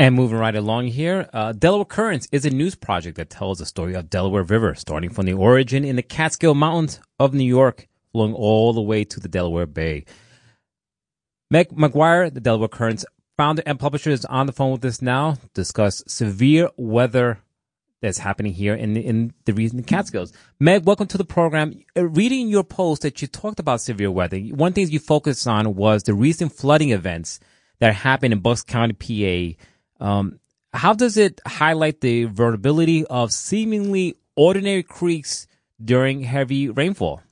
[0.00, 3.66] And moving right along here, uh, Delaware Currents is a news project that tells the
[3.66, 7.88] story of Delaware River, starting from the origin in the Catskill Mountains of New York,
[8.12, 10.04] flowing all the way to the Delaware Bay.
[11.50, 13.04] Meg McGuire, the Delaware Currents
[13.36, 17.40] founder and publisher, is on the phone with us now to discuss severe weather
[18.00, 20.32] that's happening here in the, in the recent Catskills.
[20.60, 21.74] Meg, welcome to the program.
[21.96, 25.74] Uh, reading your post that you talked about severe weather, one thing you focused on
[25.74, 27.40] was the recent flooding events
[27.80, 29.60] that happened in Bucks County, PA
[30.00, 30.40] um,
[30.72, 35.46] how does it highlight the vulnerability of seemingly ordinary creeks
[35.82, 37.22] during heavy rainfall?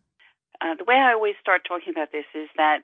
[0.61, 2.81] Uh, the way I always start talking about this is that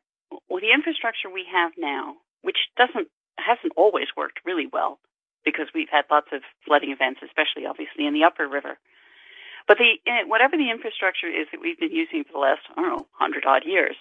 [0.51, 3.09] with the infrastructure we have now, which doesn't
[3.39, 5.01] hasn't always worked really well,
[5.45, 8.79] because we've had lots of flooding events, especially obviously in the upper river.
[9.67, 12.83] But the eh, whatever the infrastructure is that we've been using for the last I
[12.83, 13.97] don't know hundred odd years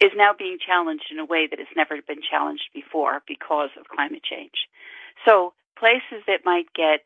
[0.00, 3.88] is now being challenged in a way that has never been challenged before because of
[3.88, 4.67] climate change.
[5.24, 7.02] So places that might get,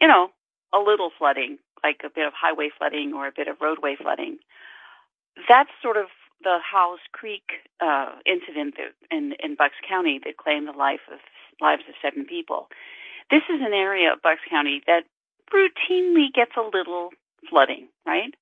[0.00, 0.30] you know,
[0.74, 4.38] a little flooding, like a bit of highway flooding or a bit of roadway flooding,
[5.48, 6.06] that's sort of
[6.42, 8.74] the Houghs Creek uh, incident
[9.10, 11.18] in, in Bucks County that claimed the life of
[11.60, 12.68] lives of seven people.
[13.30, 15.04] This is an area of Bucks County that
[15.52, 17.10] routinely gets a little
[17.48, 18.34] flooding, right?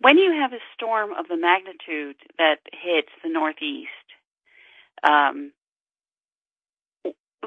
[0.00, 3.88] When you have a storm of the magnitude that hits the Northeast,
[5.02, 5.52] um,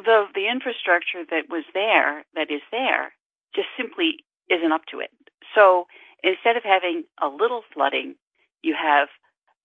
[0.03, 3.13] the the infrastructure that was there, that is there,
[3.55, 5.11] just simply isn't up to it.
[5.55, 5.87] So
[6.23, 8.15] instead of having a little flooding,
[8.61, 9.09] you have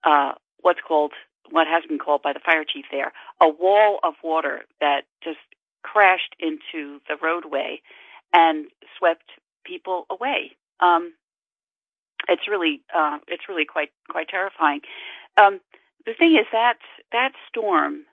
[0.04, 1.12] uh, what's called
[1.50, 5.38] what has been called by the fire chief there a wall of water that just
[5.82, 7.80] crashed into the roadway
[8.32, 8.66] and
[8.98, 9.30] swept
[9.64, 10.56] people away.
[10.80, 11.12] Um,
[12.28, 14.80] it's really uh, it's really quite quite terrifying.
[15.36, 15.60] Um,
[16.06, 16.78] the thing is that
[17.12, 18.04] that storm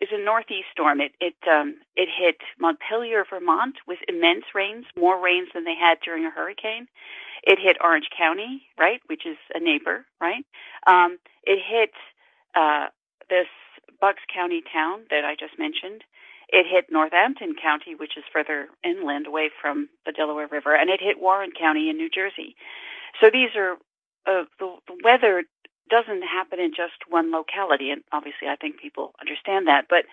[0.00, 1.00] is a northeast storm.
[1.00, 5.98] It it um, it hit Montpelier, Vermont, with immense rains, more rains than they had
[6.04, 6.88] during a hurricane.
[7.42, 10.44] It hit Orange County, right, which is a neighbor, right.
[10.86, 11.92] Um, it hit
[12.54, 12.86] uh,
[13.28, 13.48] this
[14.00, 16.02] Bucks County town that I just mentioned.
[16.48, 21.00] It hit Northampton County, which is further inland away from the Delaware River, and it
[21.00, 22.56] hit Warren County in New Jersey.
[23.20, 23.72] So these are
[24.26, 25.44] uh, the, the weather
[25.90, 29.86] doesn't happen in just one locality, and obviously, I think people understand that.
[29.88, 30.04] But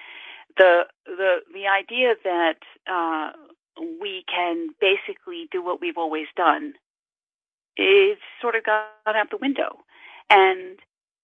[0.58, 2.60] the the the idea that
[2.90, 3.32] uh,
[4.02, 6.74] we can basically do what we've always done
[7.78, 9.80] is sort of gone out the window,
[10.30, 10.80] and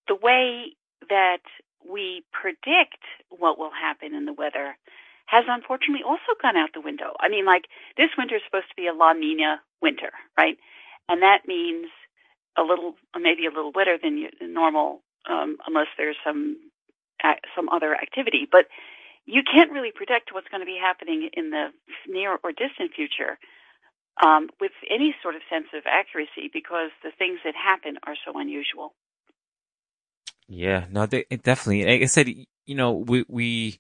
[0.08, 0.74] the way
[1.10, 1.44] that
[1.90, 4.78] we predict what will happen in the weather
[5.28, 7.14] has unfortunately also gone out the window.
[7.20, 7.66] I mean, like
[7.98, 10.58] this winter is supposed to be a La Nina winter, right?
[11.10, 11.88] And that means
[12.58, 16.58] a little, maybe a little wetter than normal, um, unless there's some
[17.56, 18.48] some other activity.
[18.50, 18.68] But
[19.26, 21.68] you can't really predict what's going to be happening in the
[22.08, 23.38] near or distant future
[24.24, 28.40] um, with any sort of sense of accuracy because the things that happen are so
[28.40, 28.94] unusual.
[30.48, 31.86] Yeah, no, they, definitely.
[31.86, 33.80] Like I said, you know, we we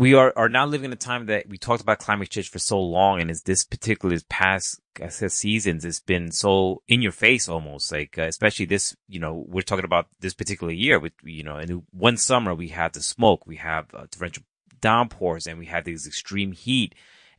[0.00, 2.58] we are, are now living in a time that we talked about climate change for
[2.58, 4.80] so long, and as this particular past
[5.28, 7.92] seasons, it's been so in your face almost.
[7.92, 10.98] Like uh, especially this, you know, we're talking about this particular year.
[10.98, 14.42] With you know, in one summer we had the smoke, we have uh, torrential
[14.80, 16.94] downpours, and we have these extreme heat,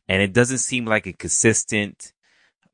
[0.08, 2.11] and it doesn't seem like a consistent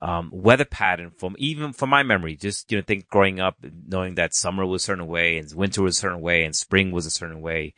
[0.00, 2.36] um, weather pattern from even from my memory.
[2.36, 5.82] Just you know, think growing up, knowing that summer was a certain way and winter
[5.82, 7.74] was a certain way and spring was a certain way.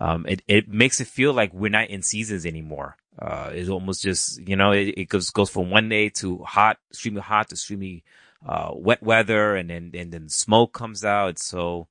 [0.00, 2.96] Um, it it makes it feel like we're not in seasons anymore.
[3.18, 6.78] Uh, it's almost just you know, it, it goes goes from one day to hot,
[6.90, 8.04] extremely hot to extremely
[8.46, 11.38] uh, wet weather, and then and then smoke comes out.
[11.38, 11.88] So.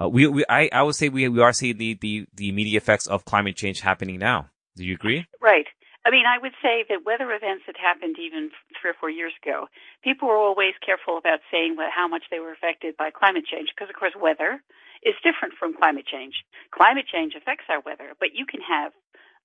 [0.00, 2.80] Uh, we, we, I, I would say we, we are seeing the, the, the immediate
[2.80, 4.48] effects of climate change happening now.
[4.76, 5.26] Do you agree?
[5.40, 5.66] Right.
[6.06, 8.50] I mean, I would say that weather events that happened even
[8.80, 9.68] three or four years ago,
[10.02, 13.90] people were always careful about saying how much they were affected by climate change because,
[13.90, 14.62] of course, weather
[15.02, 16.44] is different from climate change.
[16.70, 18.92] Climate change affects our weather, but you can have,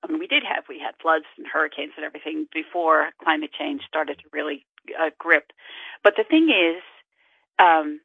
[0.03, 3.81] I mean, we did have, we had floods and hurricanes and everything before climate change
[3.87, 4.65] started to really
[4.99, 5.51] uh, grip.
[6.03, 6.81] But the thing is,
[7.59, 7.99] um,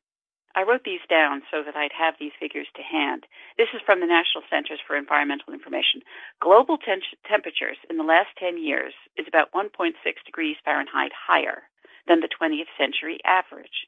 [0.59, 3.27] I wrote these down so that I'd have these figures to hand.
[3.57, 6.03] This is from the National Centers for Environmental Information.
[6.43, 9.95] Global ten- temperatures in the last 10 years is about 1.6
[10.27, 11.63] degrees Fahrenheit higher
[12.09, 13.87] than the 20th century average.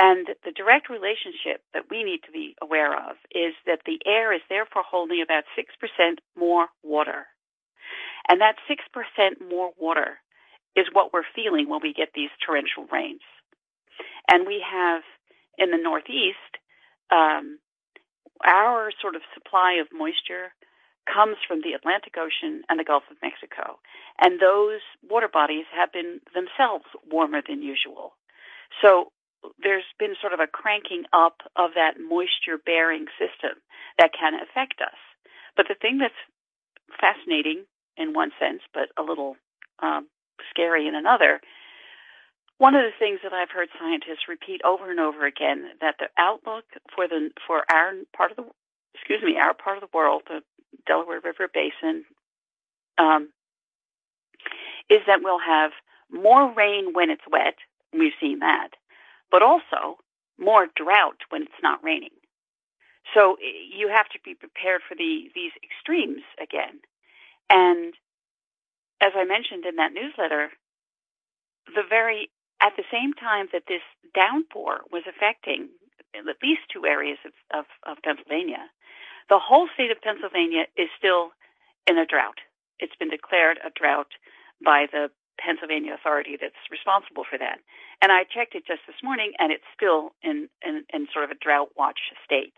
[0.00, 4.32] And the direct relationship that we need to be aware of is that the air
[4.32, 5.68] is therefore holding about 6%
[6.34, 7.26] more water.
[8.28, 10.18] And that 6% more water
[10.76, 13.20] is what we're feeling when we get these torrential rains.
[14.32, 15.02] And we have
[15.58, 16.58] in the Northeast,
[17.10, 17.58] um,
[18.44, 20.52] our sort of supply of moisture
[21.06, 23.78] comes from the Atlantic Ocean and the Gulf of Mexico.
[24.20, 28.16] And those water bodies have been themselves warmer than usual.
[28.80, 29.12] So
[29.62, 33.60] there's been sort of a cranking up of that moisture bearing system
[33.98, 34.96] that can affect us.
[35.56, 36.16] But the thing that's
[36.98, 37.64] fascinating
[37.96, 39.36] in one sense, but a little
[39.82, 40.08] um,
[40.50, 41.40] scary in another,
[42.58, 46.08] one of the things that I've heard scientists repeat over and over again that the
[46.16, 46.64] outlook
[46.94, 48.44] for the for our part of the
[48.94, 50.42] excuse me our part of the world, the
[50.86, 52.04] Delaware River Basin,
[52.98, 53.30] um,
[54.88, 55.72] is that we'll have
[56.10, 57.56] more rain when it's wet.
[57.92, 58.70] We've seen that,
[59.30, 59.98] but also
[60.38, 62.10] more drought when it's not raining.
[63.14, 66.80] So you have to be prepared for the these extremes again.
[67.50, 67.94] And
[69.00, 70.50] as I mentioned in that newsletter,
[71.66, 72.30] the very
[72.64, 73.84] at the same time that this
[74.14, 75.68] downpour was affecting
[76.16, 78.70] at least two areas of, of, of Pennsylvania,
[79.28, 81.30] the whole state of Pennsylvania is still
[81.86, 82.40] in a drought.
[82.80, 84.12] It's been declared a drought
[84.64, 87.58] by the Pennsylvania authority that's responsible for that.
[88.00, 91.30] And I checked it just this morning, and it's still in, in, in sort of
[91.30, 92.54] a drought watch state.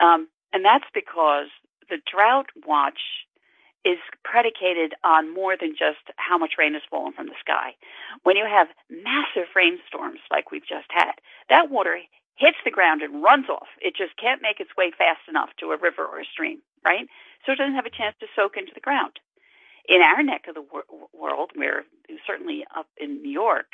[0.00, 1.48] Um, and that's because
[1.90, 3.27] the drought watch
[3.84, 7.74] is predicated on more than just how much rain has fallen from the sky.
[8.24, 11.12] When you have massive rainstorms like we've just had,
[11.50, 11.98] that water
[12.36, 13.68] hits the ground and runs off.
[13.80, 17.06] It just can't make its way fast enough to a river or a stream, right?
[17.46, 19.18] So it doesn't have a chance to soak into the ground.
[19.88, 21.84] In our neck of the wor- world, we're
[22.26, 23.66] certainly up in New York,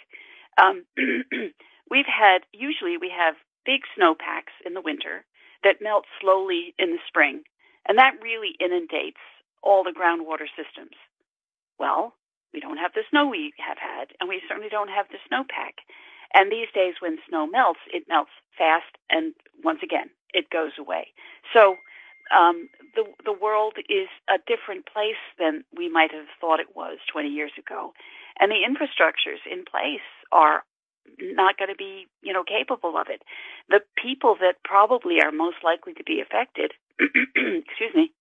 [0.59, 0.85] um,
[1.91, 3.35] we've had, usually we have
[3.67, 5.25] big snowpacks in the winter
[5.65, 7.43] that melt slowly in the spring,
[7.89, 9.21] and that really inundates
[9.65, 10.95] all the groundwater systems.
[11.79, 12.15] Well,
[12.53, 15.83] we don't have the snow we have had, and we certainly don't have the snowpack.
[16.33, 19.35] And these days, when snow melts, it melts fast, and
[19.65, 21.09] once again, it goes away.
[21.53, 21.77] So
[22.35, 26.99] um, the the world is a different place than we might have thought it was
[27.13, 27.93] 20 years ago,
[28.41, 30.65] and the infrastructures in place are
[31.21, 33.23] not going to be you know capable of it.
[33.69, 38.13] The people that probably are most likely to be affected, excuse me,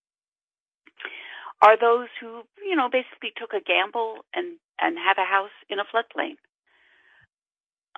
[1.63, 5.79] are those who you know basically took a gamble and and have a house in
[5.79, 6.35] a floodplain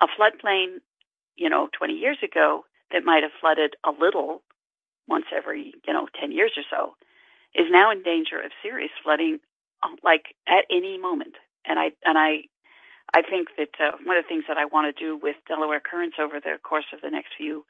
[0.00, 0.78] a floodplain,
[1.36, 4.42] you know, 20 years ago that might have flooded a little
[5.08, 6.96] once every, you know, 10 years or so
[7.54, 9.40] is now in danger of serious flooding
[9.82, 11.36] uh, like at any moment.
[11.66, 12.44] And I and I
[13.14, 15.80] I think that uh, one of the things that I want to do with Delaware
[15.80, 17.64] Currents over the course of the next few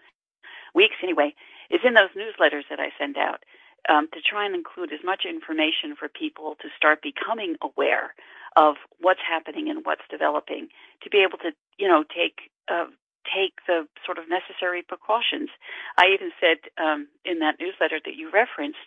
[0.75, 1.35] weeks anyway
[1.71, 3.45] is in those newsletters that I send out
[3.89, 8.15] um, to try and include as much information for people to start becoming aware
[8.57, 10.69] of what's happening and what's developing
[11.03, 12.87] to be able to, you know, take uh,
[13.27, 15.51] take the sort of necessary precautions.
[15.99, 18.87] I even said um, in that newsletter that you referenced,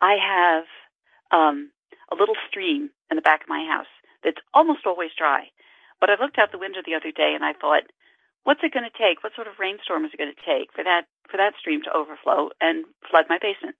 [0.00, 0.64] I have
[1.30, 1.70] um,
[2.10, 3.92] a little stream in the back of my house
[4.24, 5.52] that's almost always dry.
[6.00, 7.84] But I looked out the window the other day and I thought,
[8.44, 9.22] what's it going to take?
[9.22, 11.92] What sort of rainstorm is it going to take for that for that stream to
[11.92, 13.76] overflow and flood my basement?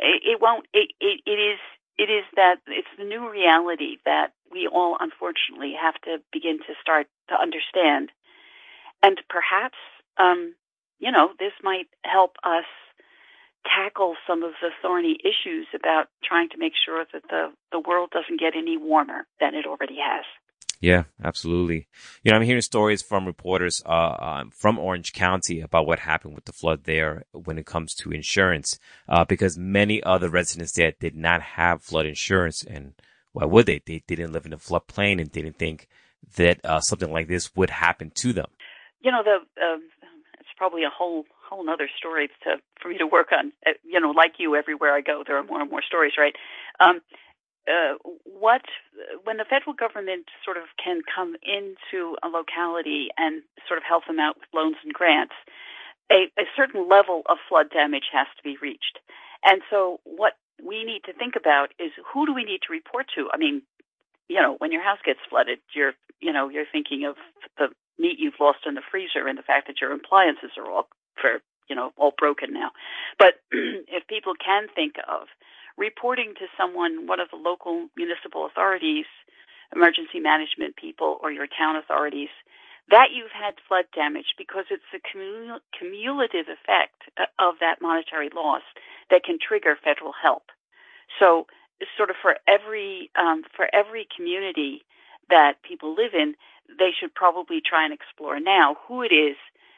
[0.00, 0.66] It, it won't.
[0.74, 1.58] It, it it is
[1.98, 6.74] it is that it's the new reality that we all unfortunately have to begin to
[6.80, 8.10] start to understand.
[9.02, 9.78] And perhaps,
[10.18, 10.54] um,
[10.98, 12.64] you know, this might help us
[13.66, 18.10] tackle some of the thorny issues about trying to make sure that the, the world
[18.10, 20.24] doesn't get any warmer than it already has.
[20.80, 21.88] Yeah, absolutely.
[22.24, 26.34] You know, I'm hearing stories from reporters uh, um, from Orange County about what happened
[26.34, 30.92] with the flood there when it comes to insurance, uh, because many other residents there
[30.98, 32.94] did not have flood insurance, and
[33.32, 33.82] why would they?
[33.84, 35.86] They didn't live in a floodplain and didn't think
[36.36, 38.46] that uh, something like this would happen to them.
[39.02, 39.38] You know, the
[40.38, 43.52] it's probably a whole whole other story to for me to work on.
[43.66, 46.34] Uh, you know, like you, everywhere I go, there are more and more stories, right?
[46.80, 47.00] Um,
[47.68, 48.62] uh, what
[49.24, 54.06] when the federal government sort of can come into a locality and sort of help
[54.06, 55.34] them out with loans and grants,
[56.10, 58.98] a, a certain level of flood damage has to be reached.
[59.44, 63.06] And so what we need to think about is who do we need to report
[63.16, 63.28] to?
[63.32, 63.62] I mean,
[64.28, 67.16] you know, when your house gets flooded, you're you know, you're thinking of
[67.58, 70.88] the meat you've lost in the freezer and the fact that your appliances are all
[71.20, 72.70] for you know all broken now.
[73.18, 75.28] But if people can think of
[75.80, 79.06] reporting to someone, one of the local municipal authorities,
[79.74, 82.28] emergency management people, or your town authorities,
[82.90, 87.08] that you've had flood damage because it's the cumulative effect
[87.38, 88.62] of that monetary loss
[89.10, 90.52] that can trigger federal help.
[91.18, 91.46] So,
[91.96, 94.84] sort of for every um, for every community
[95.30, 96.34] that people live in,
[96.78, 99.36] they should probably try and explore now who it is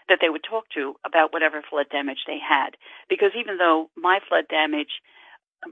[0.08, 2.76] that they would talk to about whatever flood damage they had.
[3.08, 5.00] Because even though my flood damage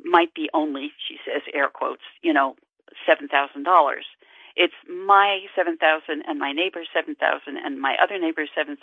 [0.04, 2.56] might be only, she says, air quotes, you know,
[3.09, 3.26] $7,000.
[4.56, 7.16] It's my 7,000 and my neighbor's 7,000
[7.56, 8.76] and my other neighbor's 7,000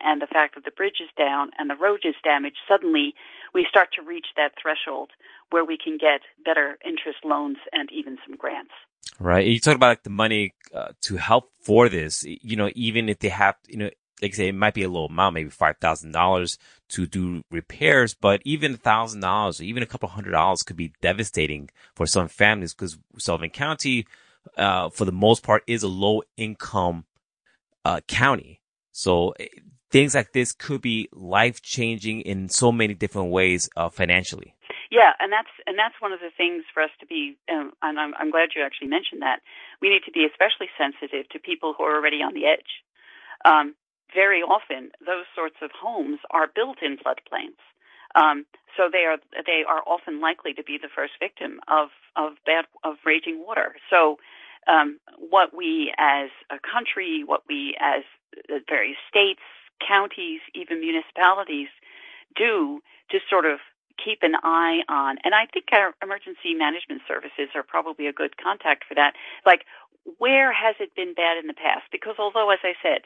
[0.00, 2.56] and the fact that the bridge is down and the road is damaged.
[2.66, 3.14] Suddenly
[3.54, 5.10] we start to reach that threshold
[5.50, 8.72] where we can get better interest loans and even some grants.
[9.20, 9.46] Right.
[9.46, 13.18] You talk about like the money uh, to help for this, you know, even if
[13.18, 13.90] they have, you know,
[14.22, 16.58] like I say, it might be a little amount, maybe $5,000
[16.90, 20.92] to do repairs, but even a $1,000 or even a couple hundred dollars could be
[21.00, 24.06] devastating for some families because Sullivan County,
[24.56, 27.04] uh, for the most part is a low income,
[27.84, 28.60] uh, county.
[28.92, 29.46] So eh,
[29.90, 34.54] things like this could be life changing in so many different ways, uh, financially.
[34.90, 37.36] Yeah, and that's and that's one of the things for us to be.
[37.50, 39.40] Um, and I'm, I'm glad you actually mentioned that.
[39.80, 42.84] We need to be especially sensitive to people who are already on the edge.
[43.44, 43.74] Um,
[44.14, 47.58] very often those sorts of homes are built in floodplains.
[48.14, 48.44] Um,
[48.76, 52.66] so they are they are often likely to be the first victim of of bad
[52.84, 53.76] of raging water.
[53.90, 54.18] So
[54.68, 58.02] um, what we as a country, what we as
[58.68, 59.40] various states,
[59.86, 61.68] counties, even municipalities
[62.36, 63.58] do to sort of
[64.02, 68.36] keep an eye on, and I think our emergency management services are probably a good
[68.36, 69.14] contact for that.
[69.44, 69.64] Like,
[70.18, 71.84] where has it been bad in the past?
[71.92, 73.02] Because although, as I said,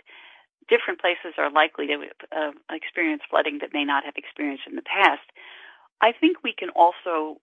[0.68, 1.96] different places are likely to
[2.32, 5.26] uh, experience flooding that may not have experienced in the past.
[6.00, 7.40] I think we can also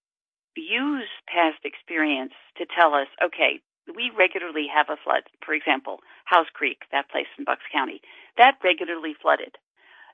[0.55, 5.23] use past experience to tell us, okay, we regularly have a flood.
[5.43, 8.01] For example, Houghs Creek, that place in Bucks County,
[8.37, 9.57] that regularly flooded.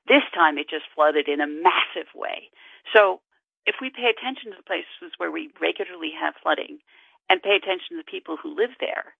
[0.08, 2.50] This time it just flooded in a massive way.
[2.94, 3.20] So
[3.66, 6.80] if we pay attention to the places where we regularly have flooding
[7.28, 9.14] and pay attention to the people who live there,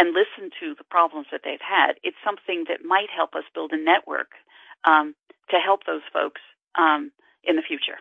[0.00, 3.70] and listen to the problems that they've had, it's something that might help us build
[3.72, 4.30] a network
[4.88, 5.14] um,
[5.50, 6.40] to help those folks
[6.78, 7.12] um,
[7.44, 7.98] in the future.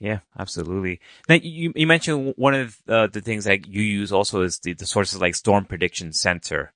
[0.00, 1.00] Yeah, absolutely.
[1.28, 4.72] Now you you mentioned one of uh, the things that you use also is the,
[4.72, 6.72] the sources like Storm Prediction Center.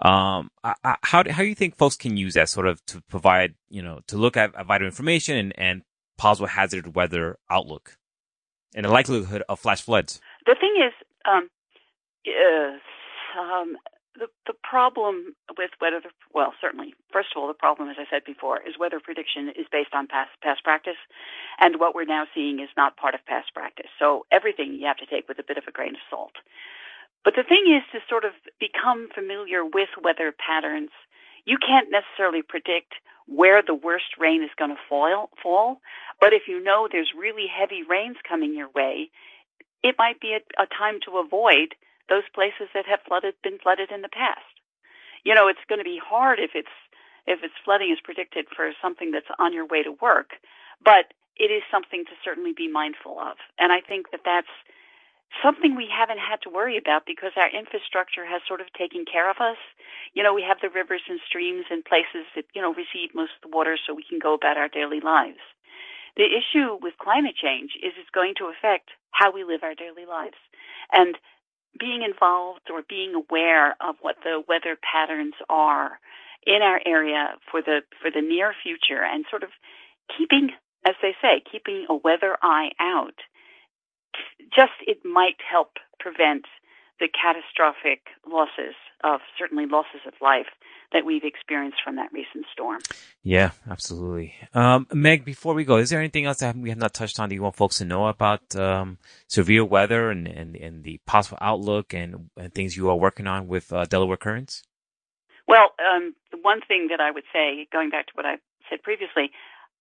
[0.00, 3.82] Um, how how do you think folks can use that sort of to provide you
[3.82, 5.82] know to look at, at vital information and, and
[6.18, 7.96] possible hazard weather outlook
[8.74, 10.20] and the likelihood of flash floods?
[10.44, 10.92] The thing is,
[11.26, 11.48] um,
[12.26, 12.76] uh,
[13.36, 13.76] um,
[14.18, 16.00] the the problem with weather,
[16.32, 19.66] well, certainly, first of all, the problem, as I said before, is weather prediction is
[19.70, 21.00] based on past past practice,
[21.60, 23.90] and what we're now seeing is not part of past practice.
[23.98, 26.32] So everything you have to take with a bit of a grain of salt.
[27.24, 30.90] But the thing is to sort of become familiar with weather patterns.
[31.44, 32.94] You can't necessarily predict
[33.26, 35.80] where the worst rain is going to fall, fall,
[36.20, 39.10] but if you know there's really heavy rains coming your way,
[39.82, 41.74] it might be a, a time to avoid
[42.08, 44.46] those places that have flooded been flooded in the past.
[45.24, 46.76] You know, it's going to be hard if it's
[47.26, 50.38] if it's flooding is predicted for something that's on your way to work,
[50.84, 53.36] but it is something to certainly be mindful of.
[53.58, 54.52] And I think that that's
[55.42, 59.30] something we haven't had to worry about because our infrastructure has sort of taken care
[59.30, 59.58] of us.
[60.14, 63.32] You know, we have the rivers and streams and places that, you know, receive most
[63.36, 65.42] of the water so we can go about our daily lives.
[66.16, 70.06] The issue with climate change is it's going to affect how we live our daily
[70.08, 70.40] lives.
[70.92, 71.18] And
[71.78, 75.98] being involved or being aware of what the weather patterns are
[76.46, 79.50] in our area for the for the near future and sort of
[80.16, 80.50] keeping
[80.86, 83.18] as they say keeping a weather eye out.
[84.54, 86.46] Just it might help prevent
[86.98, 88.74] the catastrophic losses
[89.04, 90.46] of certainly losses of life
[90.92, 92.80] that we've experienced from that recent storm.
[93.22, 94.34] Yeah, absolutely.
[94.54, 97.28] Um, Meg, before we go, is there anything else that we have not touched on
[97.28, 101.38] that you want folks to know about um, severe weather and, and, and the possible
[101.40, 104.62] outlook and, and things you are working on with uh, Delaware Currents?
[105.46, 108.36] Well, um, the one thing that I would say, going back to what I
[108.70, 109.30] said previously,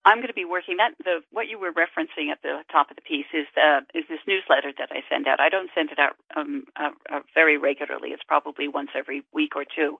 [0.05, 2.95] I'm going to be working that the what you were referencing at the top of
[2.95, 5.39] the piece is uh, is this newsletter that I send out.
[5.39, 8.09] I don't send it out um, uh, uh, very regularly.
[8.09, 9.97] It's probably once every week or two.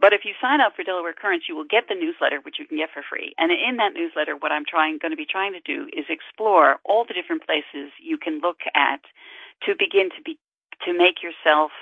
[0.00, 2.66] But if you sign up for Delaware Currents, you will get the newsletter, which you
[2.66, 3.34] can get for free.
[3.36, 6.78] And in that newsletter, what I'm trying going to be trying to do is explore
[6.84, 9.02] all the different places you can look at
[9.66, 10.38] to begin to be
[10.86, 11.72] to make yourself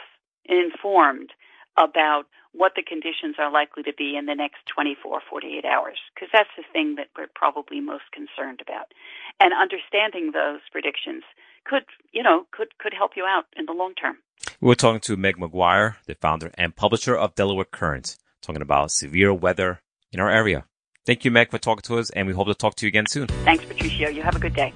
[0.47, 1.31] informed
[1.77, 2.25] about
[2.57, 6.49] what the conditions are likely to be in the next 24, 48 hours, because that's
[6.57, 8.93] the thing that we're probably most concerned about.
[9.39, 11.23] And understanding those predictions
[11.65, 14.17] could, you know, could, could help you out in the long term.
[14.61, 19.35] We're talking to Meg McGuire, the founder and publisher of Delaware Current, talking about severe
[19.35, 20.65] weather in our area.
[21.05, 23.07] Thank you, Meg, for talking to us, and we hope to talk to you again
[23.07, 23.29] soon.
[23.45, 24.09] Thanks, Patricio.
[24.09, 24.73] You have a good day.